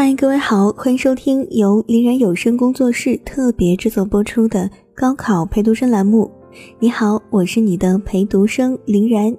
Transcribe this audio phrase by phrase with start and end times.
[0.00, 6.30] 嗨，各位好，欢迎收听由林然有声工作室特别制作播出的高考陪读生栏目。
[6.78, 9.36] 你好，我是你的陪读生林然。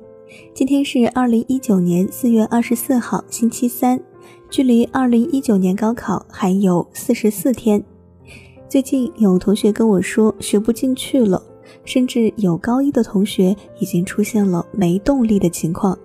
[0.53, 3.97] 今天是二零一九年四月二十四号，星期三，
[4.49, 7.81] 距离二零一九年高考还有四十四天。
[8.67, 11.41] 最近有同学跟我说学不进去了，
[11.85, 15.97] 甚至有高一的同学已经出现了没动力的情况。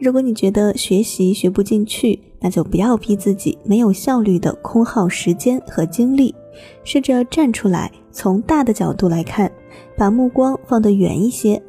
[0.00, 6.34] 如果你觉得学习学不进去，那就不要逼自己没有效率的空耗时间和精力，
[6.84, 9.50] 试着站出来，从大的角度来看，
[9.96, 11.62] 把目光放得远一些，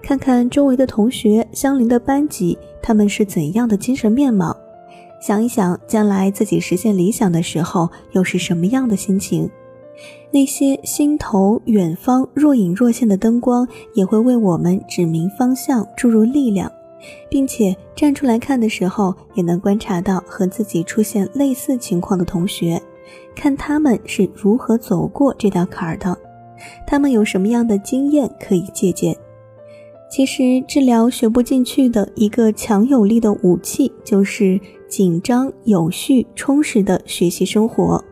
[0.00, 4.56] 看看周围的同学、相邻的班级，他们是怎样的精神面貌，
[5.20, 9.50] 想一想将来自己实现理想的时候又是什么样的心情。
[10.30, 16.72] 那些心头远方若隐若现的灯光，也会为我们指明方向，注入力量。
[17.28, 22.80] 并且站出来看的时候，也能观察到和自己出现类似情况的同学，
[23.34, 26.16] 看他们是如何走过这道坎儿的，
[26.86, 29.16] 他们有什么样的经验可以借鉴。
[30.10, 38.04] 其实，治疗学不进去的一个强有力的武器，就是紧张、有序、充实的学习生活。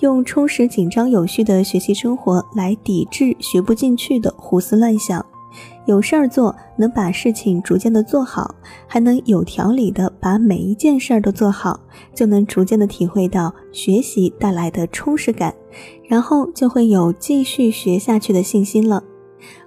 [0.00, 5.24] 用充实、紧张、有序的学习生活来抵制学不进去的胡思乱想。
[5.86, 8.54] 有事儿做，能把事情逐渐的做好，
[8.86, 11.78] 还能有条理的把每一件事儿都做好，
[12.14, 15.54] 就能逐渐的体会到学习带来的充实感，
[16.08, 19.04] 然后就会有继续学下去的信心了。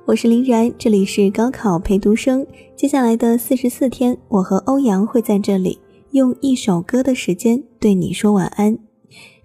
[0.06, 2.48] 我是林然，这里是高考陪读生。
[2.76, 5.78] 接下来的四十四天，我和欧阳会在这里
[6.12, 8.80] 用一首歌的时间对你说晚安。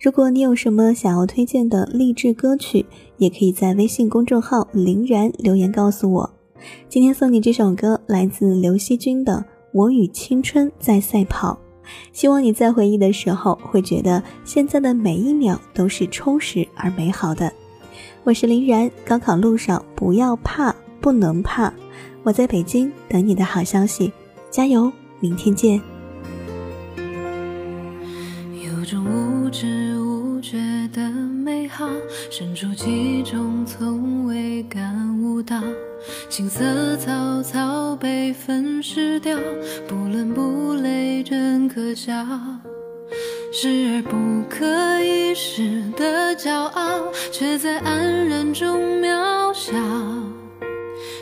[0.01, 2.87] 如果你有什么想要推荐的励志歌曲，
[3.19, 6.31] 也可以在微信公众号林然留言告诉我。
[6.89, 9.33] 今天送你这首歌，来自刘惜君的
[9.73, 11.59] 《我与青春在赛跑》，
[12.13, 17.53] 希望你在回忆的时候会觉得现在的每一秒都是充实而美好的。
[18.25, 21.73] 我是林然，高考路上不要怕，不能怕，
[22.23, 24.13] 我在北京等你的好消息，
[24.51, 25.81] 加油，明天见。
[28.65, 30.59] 有种无知无觉
[30.93, 31.89] 的美好，
[32.31, 35.61] 身处其中从未感悟到。
[36.29, 39.39] 青涩草草被粉饰掉，
[39.87, 42.13] 不伦不类真可笑，
[43.53, 44.17] 视而不
[44.49, 49.73] 可一世的骄傲，却在黯然中渺小。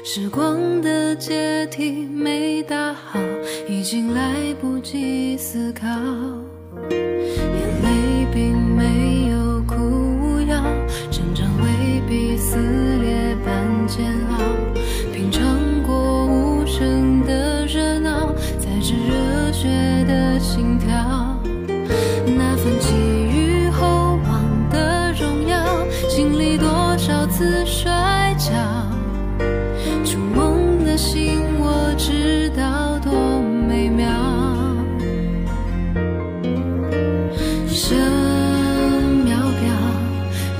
[0.02, 3.18] 时光的阶梯没搭好，
[3.68, 5.86] 已经来不及思考，
[6.90, 9.09] 眼泪并没
[27.30, 28.52] 自摔跤。
[30.04, 34.06] 触梦的心，我知道多美妙。
[37.68, 37.96] 声
[39.24, 39.72] 秒表，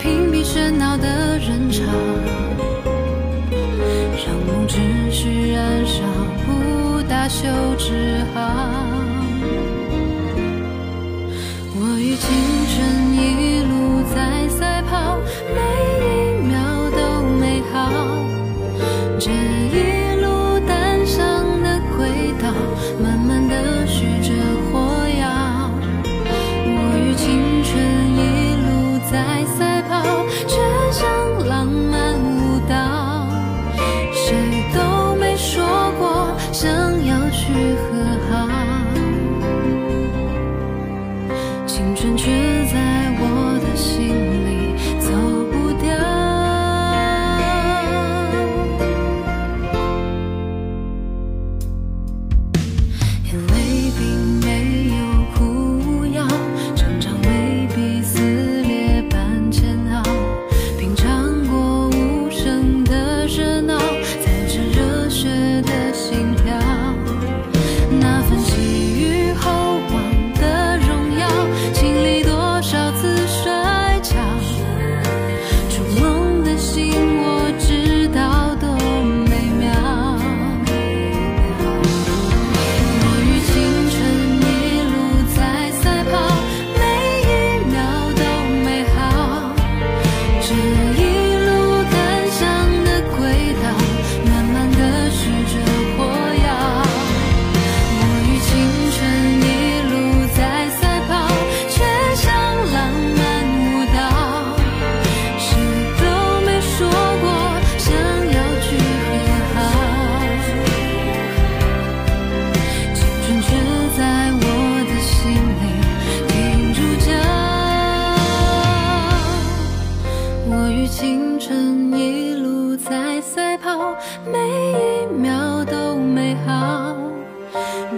[0.00, 1.82] 屏蔽喧闹的人潮。
[4.22, 4.78] 让梦持
[5.10, 6.02] 续燃烧，
[6.46, 8.49] 不打休止好。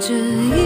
[0.05, 0.62] 这一